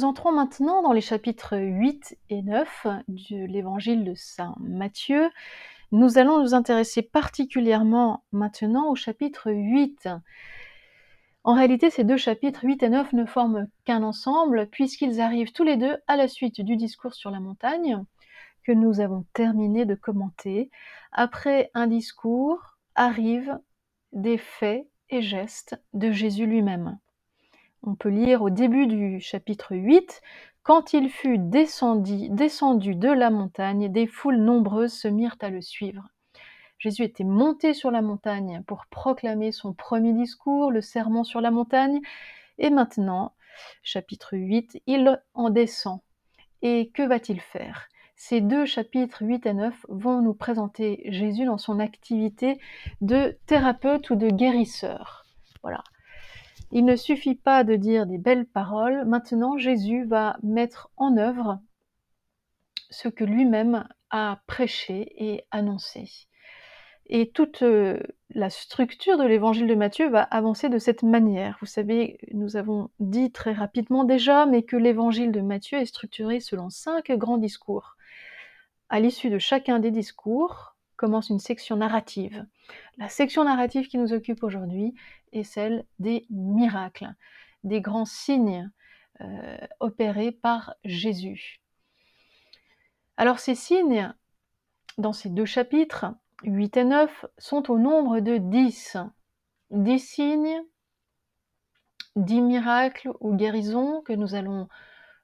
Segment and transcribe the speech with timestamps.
[0.00, 5.28] Nous entrons maintenant dans les chapitres 8 et 9 de l'évangile de Saint Matthieu.
[5.92, 10.08] Nous allons nous intéresser particulièrement maintenant au chapitre 8.
[11.44, 15.64] En réalité, ces deux chapitres 8 et 9 ne forment qu'un ensemble puisqu'ils arrivent tous
[15.64, 18.02] les deux à la suite du discours sur la montagne
[18.64, 20.70] que nous avons terminé de commenter.
[21.12, 23.58] Après un discours arrivent
[24.12, 26.98] des faits et gestes de Jésus lui-même.
[27.82, 30.20] On peut lire au début du chapitre 8
[30.62, 35.62] Quand il fut descendu, descendu de la montagne, des foules nombreuses se mirent à le
[35.62, 36.08] suivre.
[36.78, 41.50] Jésus était monté sur la montagne pour proclamer son premier discours, le sermon sur la
[41.50, 42.00] montagne,
[42.58, 43.32] et maintenant,
[43.82, 46.00] chapitre 8, il en descend.
[46.60, 47.88] Et que va-t-il faire?
[48.14, 52.60] Ces deux chapitres 8 et 9 vont nous présenter Jésus dans son activité
[53.00, 55.24] de thérapeute ou de guérisseur.
[55.62, 55.82] Voilà.
[56.72, 61.60] Il ne suffit pas de dire des belles paroles, maintenant Jésus va mettre en œuvre
[62.90, 66.08] ce que lui-même a prêché et annoncé.
[67.06, 71.56] Et toute euh, la structure de l'évangile de Matthieu va avancer de cette manière.
[71.60, 76.38] Vous savez, nous avons dit très rapidement déjà, mais que l'évangile de Matthieu est structuré
[76.38, 77.96] selon cinq grands discours.
[78.90, 82.46] À l'issue de chacun des discours commence une section narrative.
[82.98, 84.94] La section narrative qui nous occupe aujourd'hui
[85.32, 87.14] est celle des miracles,
[87.64, 88.70] des grands signes
[89.20, 91.60] euh, opérés par Jésus.
[93.16, 94.12] Alors ces signes,
[94.98, 96.06] dans ces deux chapitres,
[96.44, 98.96] 8 et 9 sont au nombre de 10.
[99.70, 100.62] 10 signes,
[102.16, 104.68] 10 miracles ou guérisons que nous allons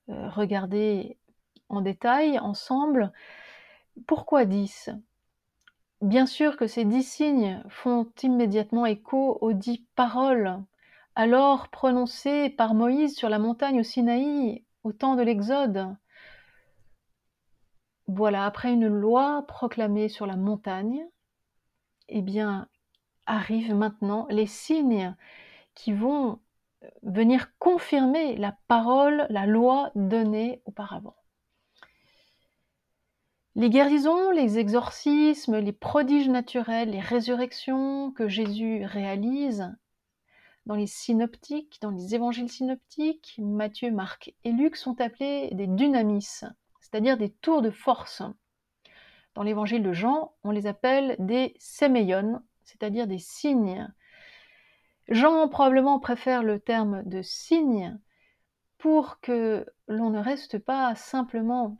[0.08, 1.18] euh, regarder
[1.68, 3.12] en détail ensemble.
[4.06, 4.90] Pourquoi 10
[6.02, 10.62] Bien sûr que ces 10 signes font immédiatement écho aux 10 paroles
[11.14, 15.96] alors prononcées par Moïse sur la montagne au Sinaï au temps de l'Exode.
[18.06, 21.04] Voilà, après une loi proclamée sur la montagne,
[22.08, 22.68] eh bien,
[23.24, 25.16] arrivent maintenant les signes
[25.74, 26.38] qui vont
[26.82, 31.16] euh, venir confirmer la parole, la loi donnée auparavant.
[33.58, 39.74] Les guérisons, les exorcismes, les prodiges naturels, les résurrections que Jésus réalise
[40.66, 46.42] dans les synoptiques, dans les évangiles synoptiques, Matthieu, Marc et Luc sont appelés des dunamis,
[46.80, 48.20] c'est-à-dire des tours de force.
[49.32, 53.90] Dans l'évangile de Jean, on les appelle des séméion, c'est-à-dire des signes.
[55.08, 57.98] Jean probablement préfère le terme de signe
[58.76, 61.78] pour que l'on ne reste pas simplement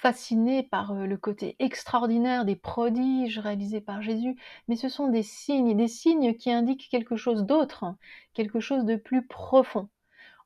[0.00, 4.36] fasciné par euh, le côté extraordinaire des prodiges réalisés par Jésus,
[4.68, 7.96] mais ce sont des signes, des signes qui indiquent quelque chose d'autre,
[8.34, 9.88] quelque chose de plus profond.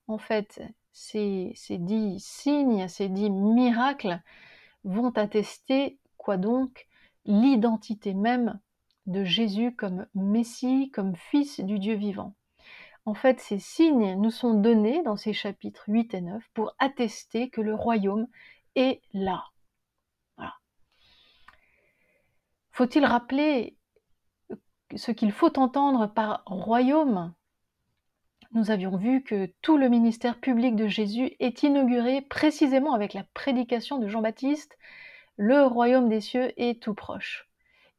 [0.08, 4.20] En fait, ces, ces dix signes, ces dix miracles
[4.84, 6.86] vont attester quoi donc
[7.24, 8.58] L'identité même
[9.06, 12.34] de Jésus comme Messie, comme Fils du Dieu vivant.
[13.04, 17.48] En fait, ces signes nous sont donnés dans ces chapitres 8 et 9 pour attester
[17.50, 18.28] que le royaume
[18.74, 19.44] est là.
[22.70, 23.76] Faut-il rappeler
[24.96, 27.34] ce qu'il faut entendre par royaume?
[28.52, 33.24] Nous avions vu que tout le ministère public de Jésus est inauguré précisément avec la
[33.34, 34.76] prédication de Jean-Baptiste,
[35.36, 37.48] le royaume des cieux est tout proche.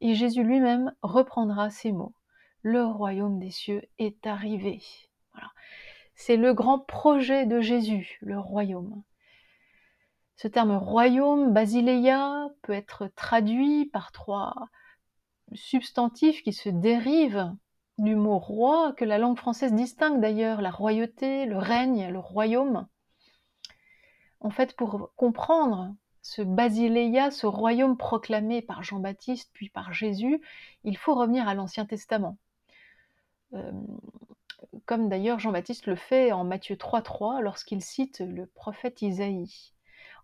[0.00, 2.14] Et Jésus lui-même reprendra ces mots.
[2.62, 4.80] Le royaume des cieux est arrivé.
[6.14, 9.02] C'est le grand projet de Jésus, le royaume.
[10.36, 14.54] Ce terme royaume, basileia, peut être traduit par trois
[15.52, 17.54] substantifs qui se dérivent
[17.98, 22.88] du mot roi que la langue française distingue d'ailleurs, la royauté, le règne, le royaume.
[24.40, 30.40] En fait, pour comprendre ce Basileia, ce royaume proclamé par Jean-Baptiste puis par Jésus,
[30.82, 32.38] il faut revenir à l'Ancien Testament.
[33.52, 33.72] Euh,
[34.86, 39.73] comme d'ailleurs Jean-Baptiste le fait en Matthieu 3.3 lorsqu'il cite le prophète Isaïe.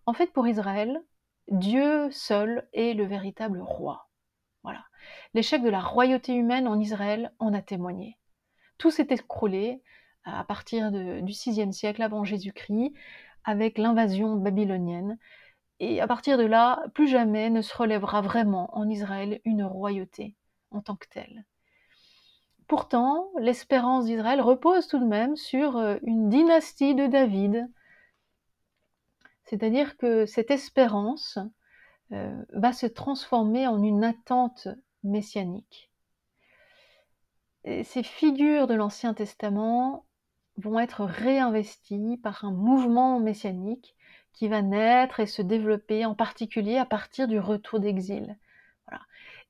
[0.07, 1.03] En fait, pour Israël,
[1.49, 4.09] Dieu seul est le véritable roi.
[4.63, 4.85] Voilà.
[5.35, 8.19] L'échec de la royauté humaine en Israël en a témoigné.
[8.79, 9.83] Tout s'est écroulé
[10.25, 12.93] à partir du VIe siècle avant Jésus-Christ
[13.45, 15.19] avec l'invasion babylonienne.
[15.79, 20.37] Et à partir de là, plus jamais ne se relèvera vraiment en Israël une royauté
[20.71, 21.47] en tant que telle.
[22.69, 27.69] Pourtant, l'espérance d'Israël repose tout de même sur euh, une dynastie de David.
[29.51, 31.39] C'est-à-dire que cette espérance
[32.13, 34.69] euh, va se transformer en une attente
[35.03, 35.91] messianique.
[37.65, 40.07] ces figures de l'Ancien Testament
[40.57, 43.97] vont être réinvestis par un mouvement messianique
[44.33, 48.39] qui va naître et se développer en particulier à partir du retour d'exil.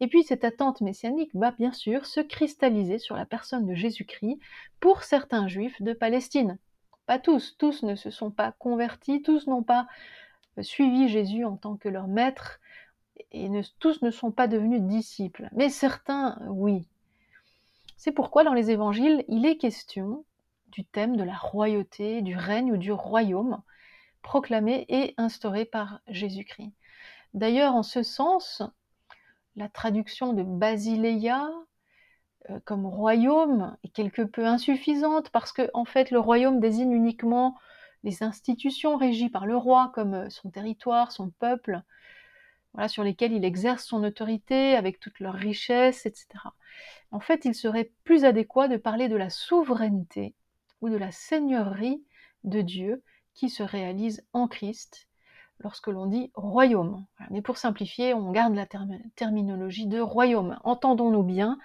[0.01, 4.39] Et puis cette attente messianique va bien sûr se cristalliser sur la personne de Jésus-Christ
[4.81, 6.59] pour certains juifs de Palestine.
[7.19, 9.87] Tous, tous ne se sont pas convertis, tous n'ont pas
[10.59, 12.61] euh, suivi Jésus en tant que leur maître,
[13.33, 15.49] et tous ne sont pas devenus disciples.
[15.53, 16.89] Mais certains, oui.
[17.97, 20.25] C'est pourquoi dans les évangiles, il est question
[20.69, 23.61] du thème de la royauté, du règne ou du royaume
[24.23, 26.73] proclamé et instauré par Jésus-Christ.
[27.35, 28.63] D'ailleurs, en ce sens,
[29.57, 31.49] la traduction de Basileia
[32.65, 37.57] comme royaume est quelque peu insuffisante parce que en fait le royaume désigne uniquement
[38.03, 41.83] les institutions régies par le roi comme euh, son territoire, son peuple,
[42.73, 46.27] voilà, sur lesquels il exerce son autorité avec toute leur richesse, etc.
[47.11, 50.35] En fait, il serait plus adéquat de parler de la souveraineté
[50.81, 52.03] ou de la seigneurie
[52.45, 53.03] de Dieu
[53.35, 55.09] qui se réalise en Christ
[55.59, 57.05] lorsque l'on dit royaume.
[57.31, 58.67] Mais pour simplifier, on garde la
[59.15, 60.59] terminologie de royaume.
[60.65, 61.59] Entendons-nous bien,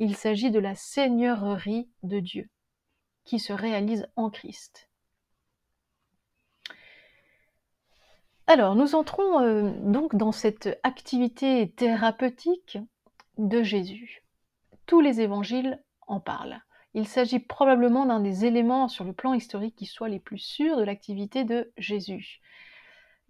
[0.00, 2.50] il s'agit de la seigneurie de Dieu
[3.24, 4.90] qui se réalise en Christ.
[8.48, 12.78] Alors, nous entrons euh, donc dans cette activité thérapeutique
[13.38, 14.24] de Jésus.
[14.86, 16.60] Tous les évangiles en parlent.
[16.94, 20.76] Il s'agit probablement d'un des éléments sur le plan historique qui soit les plus sûrs
[20.76, 22.40] de l'activité de Jésus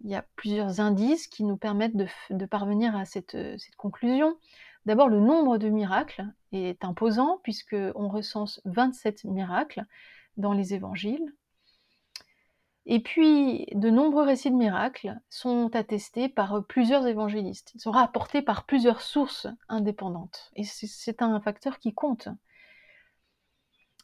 [0.03, 3.37] il y a plusieurs indices qui nous permettent de, parvenir à cette,
[3.77, 4.37] conclusion.
[4.85, 9.85] D'abord, le nombre de miracles est imposant, puisqu'on recense 27 miracles
[10.35, 11.33] dans les évangiles.
[12.85, 17.71] Et puis, de nombreux récits de miracles sont attestés par plusieurs évangélistes.
[17.75, 20.51] Ils sont rapportés par plusieurs sources indépendantes.
[20.57, 22.27] Et c'est un facteur qui compte.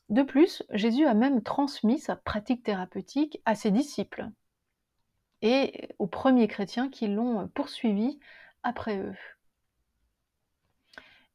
[0.08, 4.30] De plus, Jésus a même transmis sa pratique thérapeutique à ses disciples
[5.42, 8.20] et aux premiers chrétiens qui l'ont poursuivi
[8.64, 9.16] après eux.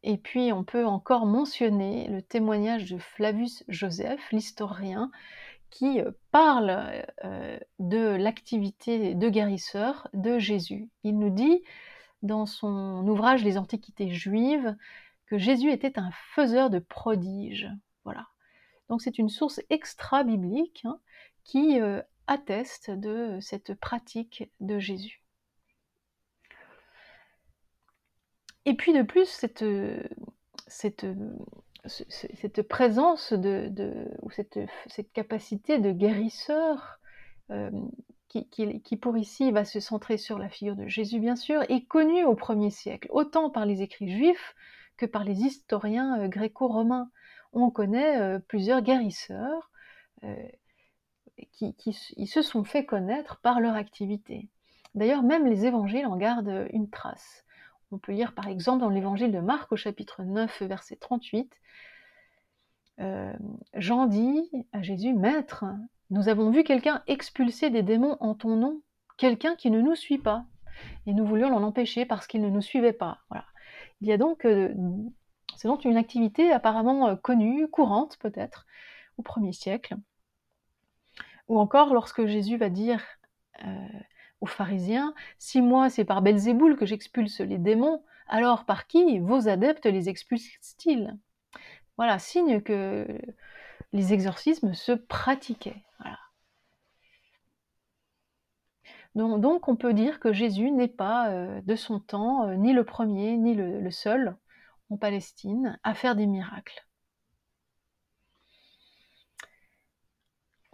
[0.02, 5.10] Et puis on peut encore mentionner le témoignage de Flavius Joseph, l'historien,
[5.70, 10.90] qui euh, parle euh, de l'activité de guérisseur de Jésus.
[11.02, 11.62] Il nous dit
[12.22, 14.76] dans son ouvrage Les Antiquités juives
[15.26, 17.70] que Jésus était un faiseur de prodiges.
[18.04, 18.26] Voilà.
[18.88, 20.98] Donc c'est une source extra-biblique hein,
[21.44, 25.24] qui euh, atteste de cette pratique de Jésus.
[28.66, 29.64] Et puis de plus, cette,
[32.68, 34.58] présence de, ou cette,
[35.12, 36.98] capacité de guérisseur
[37.50, 37.70] euh,
[38.28, 41.84] qui, qui, pour ici va se centrer sur la figure de Jésus bien sûr, est
[41.84, 44.54] connue au premier siècle, autant par les écrits juifs
[44.96, 47.10] que par les historiens euh, gréco-romains.
[47.52, 49.70] On connaît euh, plusieurs guérisseurs
[51.52, 51.92] qui,
[52.26, 54.48] se sont fait connaître par leur activité.
[54.94, 57.44] D'ailleurs, même les évangiles en gardent une trace.
[57.90, 61.52] On peut lire par exemple dans l'évangile de Marc au chapitre 9, verset 38,
[63.00, 63.32] euh,
[63.74, 65.64] Jean dit à Jésus, Maître,
[66.10, 68.82] nous avons vu quelqu'un expulser des démons en ton nom,
[69.16, 70.44] quelqu'un qui ne nous suit pas,
[71.06, 73.18] et nous voulions l'en empêcher parce qu'il ne nous suivait pas.
[73.30, 73.44] Voilà.
[74.00, 74.72] Il y a donc, euh,
[75.56, 78.66] c'est donc une activité apparemment euh, connue, courante peut-être,
[79.18, 79.96] au premier siècle,
[81.48, 83.02] ou encore lorsque Jésus va dire
[83.64, 83.88] euh,
[84.40, 89.48] aux pharisiens, si moi c'est par Belzéboul que j'expulse les démons, alors par qui vos
[89.48, 91.16] adeptes les expulsent-ils?
[91.96, 93.06] Voilà, signe que
[93.92, 95.84] les exorcismes se pratiquaient.
[99.14, 102.84] Donc, on peut dire que Jésus n'est pas euh, de son temps euh, ni le
[102.84, 104.36] premier ni le seul
[104.90, 106.84] en Palestine à faire des miracles.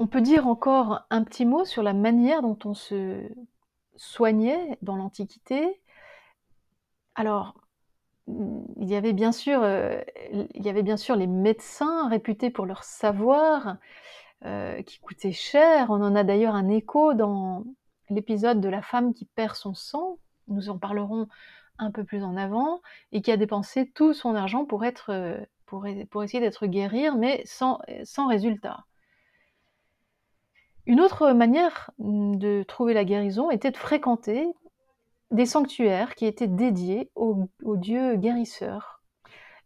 [0.02, 3.20] On peut dire encore un petit mot sur la manière dont on se
[3.96, 5.78] soignait dans l'Antiquité.
[7.14, 7.52] Alors,
[8.26, 10.00] il y avait bien sûr, euh,
[10.54, 13.76] les médecins réputés pour leur savoir,
[14.46, 15.90] euh, qui coûtaient cher.
[15.90, 17.64] On en a d'ailleurs un écho dans
[18.08, 20.16] l'épisode de la femme qui perd son sang.
[20.48, 21.28] Nous en parlerons
[21.78, 22.80] un peu plus en avant,
[23.12, 24.82] et qui a dépensé tout son argent pour,
[25.66, 27.78] pour essayer d'être guérie, mais sans
[28.28, 28.86] résultat.
[30.90, 34.48] Une autre manière mmh, de trouver la guérison était de fréquenter
[35.30, 39.00] des sanctuaires qui étaient dédiés aux, dieux guérisseurs.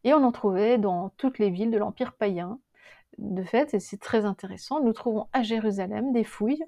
[0.04, 2.58] Et on en trouvait dans toutes les villes de l'Empire païen.
[3.16, 6.62] De fait, et c'est très intéressant, nous trouvons à Jérusalem des fouilles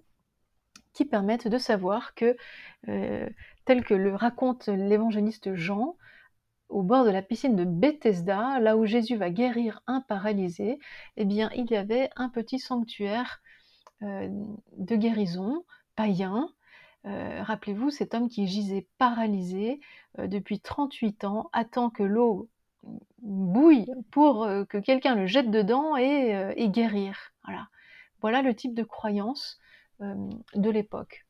[0.95, 2.35] qui permettent de savoir que,
[2.89, 3.29] euh,
[3.67, 5.97] tel que le raconte l'évangéliste Jean,
[6.71, 10.79] au bord de la piscine de Bethesda, là où Jésus va guérir un paralysé,
[11.19, 13.43] eh bien, il y avait un petit sanctuaire
[14.03, 16.49] de guérison païen.
[17.07, 19.81] Euh, rappelez-vous, cet homme qui gisait paralysé
[20.19, 22.49] euh, depuis 38 ans attend que l'eau
[23.19, 27.33] bouille pour que quelqu'un le jette dedans et, guérir.
[28.23, 28.43] Voilà.
[28.43, 29.59] le type de croyance
[29.99, 31.27] de l'époque.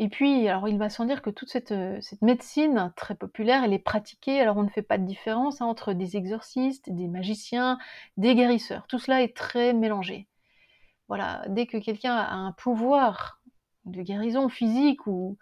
[0.00, 3.72] Et puis, alors il va sans dire que toute cette, euh, médecine très populaire, elle
[3.72, 7.78] est pratiquée, alors on ne fait pas de différence hein, entre des exorcistes, des magiciens,
[8.16, 8.86] des guérisseurs.
[8.88, 10.26] Tout cela est très mélangé.
[11.08, 13.40] Voilà, dès que quelqu'un a un pouvoir
[13.84, 15.36] de guérison physique ou,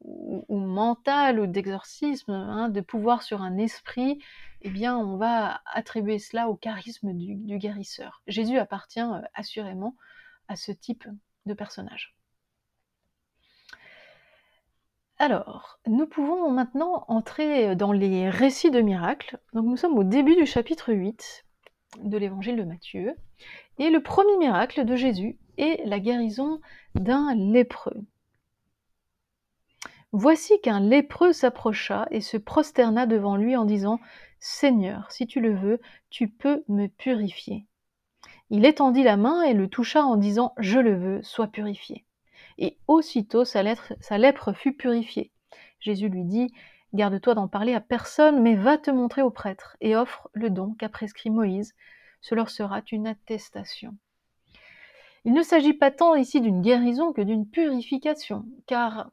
[0.00, 4.22] ou, mental ou d'exorcisme, hein, de pouvoir sur un esprit,
[4.62, 8.22] eh bien on va attribuer cela au charisme du, guérisseur.
[8.26, 9.96] Jésus appartient euh, assurément
[10.48, 11.06] à ce type
[11.46, 12.14] de personnage.
[15.20, 19.40] Alors, nous pouvons maintenant entrer dans les récits de miracles.
[19.52, 21.44] Donc nous sommes au début du chapitre 8
[22.02, 23.14] de l'évangile de Matthieu.
[23.78, 26.60] Et le premier miracle de Jésus est la guérison
[26.94, 28.04] d'un lépreux.
[30.12, 34.00] Voici qu'un lépreux s'approcha et se prosterna devant lui en disant
[34.40, 35.80] Seigneur, si tu le veux,
[36.10, 37.66] tu peux me purifier.
[38.50, 42.06] Il étendit la main et le toucha en disant Je le veux, sois purifié
[42.58, 45.30] et aussitôt sa, lèpre fut purifiée.
[45.80, 46.52] Jésus lui dit
[46.94, 50.74] Garde-toi d'en parler à personne, mais va te montrer au prêtre et offre le don
[50.78, 51.74] qu'a prescrit Moïse.
[52.20, 53.96] Ce leur sera une attestation.
[55.24, 59.10] Il ne s'agit pas tant ici d'une guérison que d'une purification, car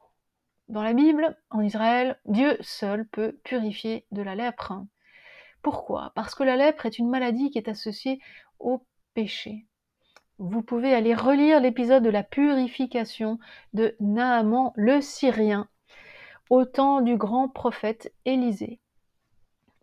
[0.68, 4.72] dans la Bible, en Israël, Dieu seul peut purifier de la lèpre.
[5.62, 6.12] Pourquoi?
[6.14, 8.20] Parce que la lèpre est une maladie qui est associée
[8.58, 8.82] au
[9.14, 9.66] péché
[10.38, 13.38] vous pouvez aller relire l'épisode de la purification
[13.72, 15.68] de Naaman le Syrien
[16.50, 18.78] au temps du grand prophète Élisée.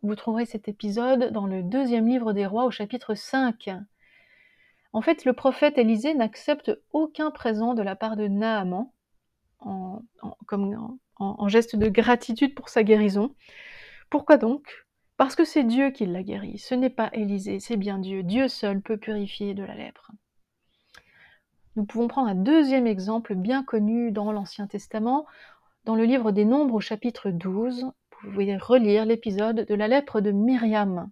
[0.01, 3.69] Vous trouverez cet épisode dans le deuxième livre des rois au chapitre 5.
[4.91, 8.89] En fait, le prophète Élisée n'accepte aucun présent de la part de Naaman
[9.59, 10.01] en,
[11.47, 13.33] geste de gratitude pour sa guérison.
[14.09, 14.85] Pourquoi donc?
[15.17, 18.23] Parce que c'est Dieu qui l'a guéri, ce n'est pas Élisée, c'est bien Dieu.
[18.23, 20.11] Dieu seul peut purifier de la lèpre.
[21.75, 25.25] Nous pouvons prendre un deuxième exemple bien connu dans l'Ancien Testament,
[25.85, 27.83] dans le livre des Nombres au chapitre 12.
[27.83, 31.11] Vous pouvez relire l'épisode de la lèpre de Myriam.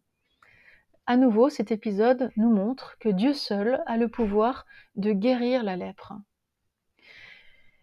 [1.06, 5.76] À nouveau, cet épisode nous montre que Dieu seul a le pouvoir de guérir la
[5.76, 6.14] lèpre.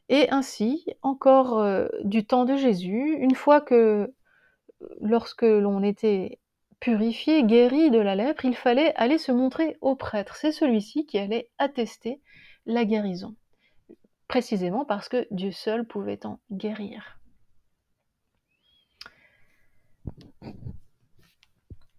[0.09, 4.14] Et ainsi, encore euh, du temps de Jésus, une fois que
[5.02, 6.38] lorsque l'on était
[6.80, 10.37] purifié, guéri de la lèpre, il fallait aller se montrer au prêtre.
[10.37, 12.23] C'est celui-ci qui allait attester
[12.64, 13.35] la guérison,
[14.28, 17.18] précisément parce que Dieu seul pouvait en guérir.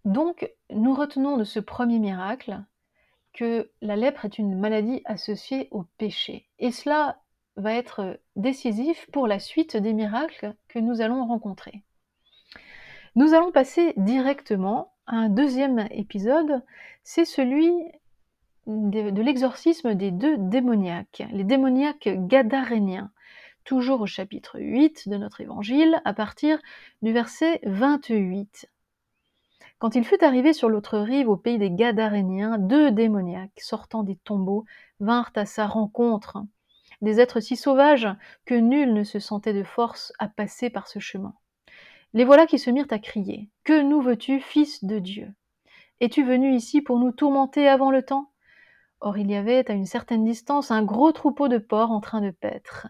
[0.04, 2.62] Donc, nous retenons de ce premier miracle
[3.32, 6.48] que la lèpre est une maladie associée au péché.
[6.58, 7.20] Et cela
[7.56, 11.84] va être décisif pour la suite des miracles que nous allons rencontrer.
[13.16, 16.62] Nous allons passer directement à un deuxième épisode,
[17.02, 17.70] c'est celui
[18.70, 23.10] de, l'exorcisme des deux démoniaques, les démoniaques gadaréniens,
[23.64, 26.58] toujours au chapitre 8 de notre évangile, à partir
[27.02, 28.70] du verset 28.
[29.78, 34.16] Quand il fut arrivé sur l'autre rive, au pays des Gadaréniens, deux démoniaques, sortant des
[34.16, 34.66] tombeaux,
[35.00, 36.44] vinrent à sa rencontre.
[37.00, 38.08] Des êtres si sauvages
[38.44, 41.32] que nul ne se sentait de force à passer par ce chemin.
[42.12, 43.48] Les voilà qui se mirent à crier.
[43.64, 45.32] Que nous veux-tu, fils de Dieu?
[46.00, 48.29] Es-tu venu ici pour nous tourmenter avant le temps?
[49.00, 52.20] Or il y avait à une certaine distance un gros troupeau de porcs en train
[52.20, 52.86] de paître,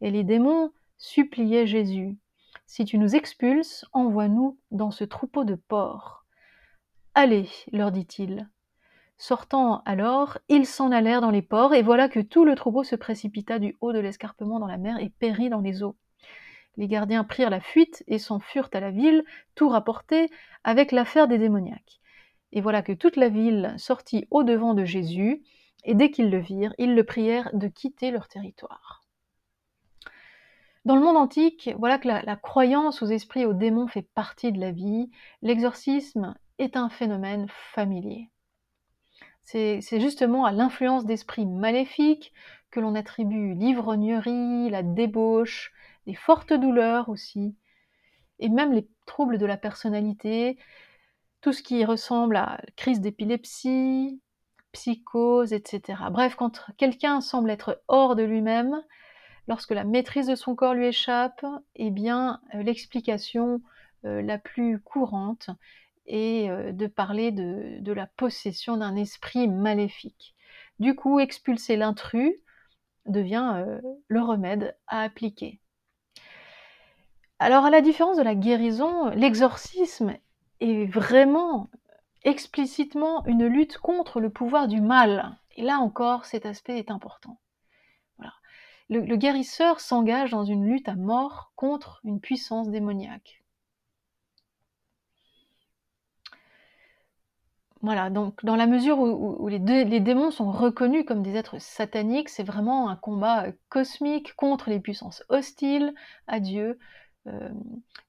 [0.00, 2.16] et les démons suppliaient Jésus.
[2.66, 6.24] Si tu nous expulses, envoie-nous dans ce troupeau de porcs.
[7.14, 8.48] Allez, leur dit-il.
[9.18, 12.96] Sortant alors, ils s'en allèrent dans les ports, et voilà que tout le troupeau se
[12.96, 15.96] précipita du haut de l'escarpement dans la mer et périt dans les eaux.
[16.76, 20.28] Les gardiens prirent la fuite et s'en furent à la ville, tout rapporté
[20.64, 22.00] avec l'affaire des démoniaques.
[22.52, 25.42] Et voilà que toute la ville sortit au-devant de Jésus,
[25.84, 29.02] et dès qu'ils le virent, ils le prièrent de quitter leur territoire.
[30.84, 34.50] Dans le monde antique, voilà que la, croyance aux esprits et aux démons fait partie
[34.50, 35.10] de la vie.
[35.40, 38.30] L'exorcisme est un phénomène familier.
[39.42, 42.32] C'est justement à l'influence d'esprits maléfiques
[42.70, 45.72] que l'on attribue l'ivrognerie, la débauche,
[46.06, 47.54] les fortes douleurs aussi,
[48.38, 50.58] et même les troubles de la personnalité,
[51.42, 54.20] tout ce qui ressemble à crise d'épilepsie,
[54.72, 56.04] psychose, etc.
[56.10, 58.82] Bref, quand quelqu'un semble être hors de lui-même,
[59.48, 61.44] lorsque la maîtrise de son corps lui échappe,
[61.74, 63.60] eh bien, euh, l'explication
[64.04, 65.48] la plus courante
[66.06, 70.34] est de parler de la possession d'un esprit maléfique.
[70.80, 72.34] Du coup, expulser l'intrus
[73.06, 73.64] devient
[74.08, 75.60] le remède à appliquer.
[77.38, 80.16] Alors à la différence de la guérison, l'exorcisme
[80.62, 81.70] est vraiment
[82.24, 85.36] explicitement une lutte contre le pouvoir du mal.
[85.56, 87.38] Et là encore, cet aspect est important.
[88.88, 93.42] Le, guérisseur s'engage dans une lutte à mort contre une puissance démoniaque.
[97.80, 102.42] Voilà, donc dans la mesure où, les, démons sont reconnus comme des êtres sataniques, c'est
[102.44, 105.94] vraiment un combat cosmique contre les puissances hostiles
[106.26, 106.78] à Dieu,
[107.26, 107.48] euh,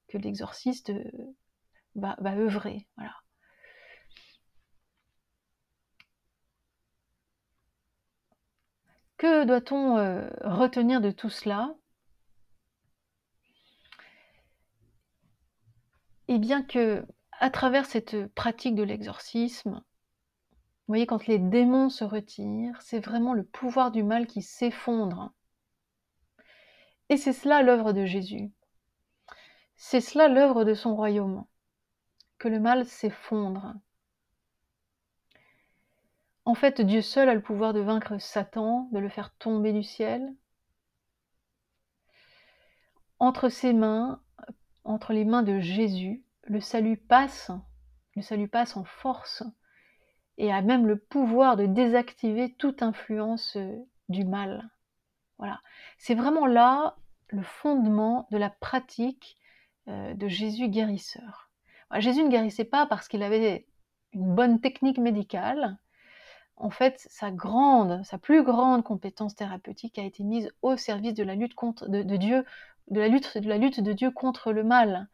[0.09, 0.91] que l'exorciste
[1.95, 2.87] va, œuvrer.
[2.97, 3.13] Voilà.
[9.17, 11.75] Que doit-on euh, retenir de tout cela?
[16.27, 17.05] Eh bien que,
[17.39, 19.81] à travers cette pratique de l'exorcisme,
[20.87, 25.31] vous voyez, quand les démons se retirent, c'est vraiment le pouvoir du mal qui s'effondre.
[27.07, 28.51] Et c'est cela l'œuvre de Jésus.
[29.75, 31.45] C'est cela l'œuvre de son royaume,
[32.49, 33.73] le mal s'effondre.
[36.45, 39.83] En fait, Dieu seul a le pouvoir de vaincre Satan, de le faire tomber du
[39.83, 40.35] ciel.
[43.19, 44.21] Entre ses mains,
[44.83, 47.51] entre les mains de Jésus, le salut passe,
[48.15, 49.43] le salut passe en force
[50.37, 53.77] et a même le pouvoir de désactiver toute influence euh,
[54.09, 54.69] du mal.
[55.37, 55.61] Voilà.
[55.97, 56.97] C'est vraiment là
[57.29, 59.37] le fondement de la pratique
[59.87, 61.42] euh, de Jésus guérisseur.
[61.99, 63.65] Jésus ne guérissait pas parce qu'il avait
[64.13, 65.77] une bonne technique médicale.
[66.55, 67.31] En fait, sa
[68.19, 72.45] plus grande compétence thérapeutique a été mise au service de la lutte contre de, Dieu,
[72.89, 75.07] de la lutte, de la lutte de Dieu contre le mal.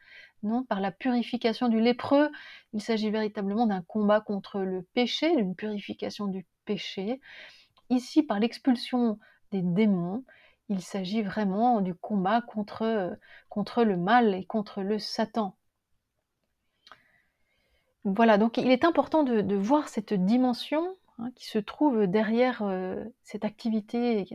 [0.44, 2.30] Non, par la purification du lépreux,
[2.74, 7.20] il s'agit véritablement d'un combat contre le péché, d'une purification du péché.
[7.90, 9.20] Ici, par l'expulsion
[9.52, 10.24] des démons,
[10.70, 13.18] il s'agit vraiment du combat contre,
[13.50, 15.56] contre le mal et contre le Satan.
[18.16, 23.04] Voilà, donc il est important de, voir cette dimension hein, qui se trouve derrière euh,
[23.24, 24.26] cette activité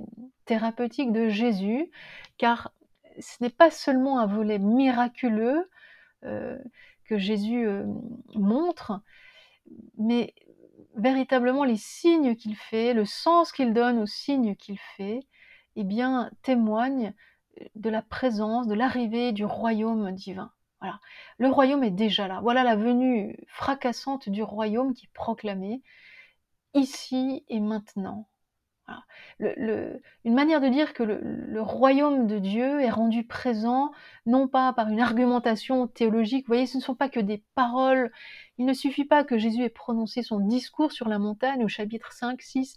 [0.44, 1.90] thérapeutique de Jésus,
[2.38, 2.72] car
[3.18, 5.68] ce n'est pas seulement un volet miraculeux
[6.24, 6.58] euh,
[7.04, 7.84] que Jésus euh,
[8.34, 9.00] montre,
[9.98, 10.34] mais
[10.96, 15.20] véritablement les signes qu'il fait, le sens qu'il donne aux signes qu'il fait,
[15.76, 17.12] eh bien, témoigne
[17.60, 20.50] euh, de la présence, de l'arrivée du royaume divin.
[21.38, 22.40] Le royaume est déjà là.
[22.42, 25.82] Voilà la venue fracassante du royaume qui est proclamée
[26.74, 28.28] ici et maintenant.
[29.38, 33.92] une manière de dire que le, royaume de Dieu est rendu présent,
[34.26, 38.12] non pas par une argumentation théologique, vous voyez, ce ne sont pas que des paroles,
[38.58, 42.12] il ne suffit pas que Jésus ait prononcé son discours sur la montagne au chapitre
[42.12, 42.76] 5, 6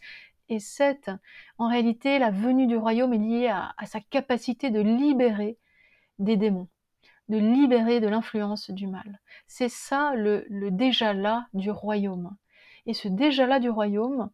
[0.49, 1.11] et 7.
[1.57, 5.57] En réalité, la venue du royaume est liée à, sa capacité de libérer
[6.19, 6.67] des démons,
[7.29, 9.19] de libérer de l'influence du mal.
[9.47, 12.35] C'est ça le, déjà là du royaume.
[12.85, 14.29] Et ce déjà là du royaume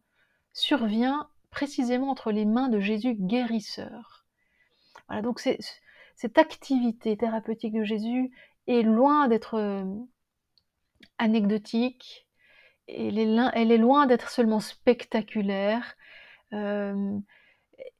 [0.52, 4.26] survient précisément entre les mains de Jésus guérisseur.
[5.08, 8.32] Voilà, donc cette activité thérapeutique de Jésus
[8.66, 9.84] est loin d'être euh,
[11.18, 12.26] anecdotique,
[12.86, 15.96] elle est, loin d'être seulement spectaculaire,
[16.52, 17.18] euh,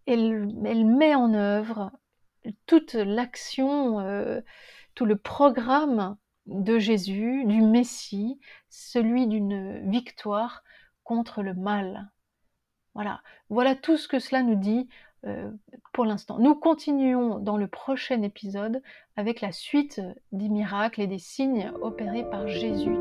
[0.07, 0.47] elle,
[0.85, 1.91] met en œuvre
[2.67, 4.41] toute l'action, euh,
[4.95, 10.63] tout le programme de Jésus, du Messie, celui d'une victoire
[11.05, 12.11] contre le mal.
[12.95, 14.89] Voilà, voilà tout ce que cela nous dit
[15.27, 15.51] euh,
[15.93, 16.39] pour l'instant.
[16.39, 18.83] Nous continuons dans le prochain épisode
[19.17, 20.01] avec la suite
[20.33, 22.97] des miracles et des signes opérés par Jésus.